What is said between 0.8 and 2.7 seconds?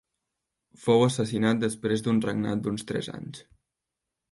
Fou assassinat després d'un regnat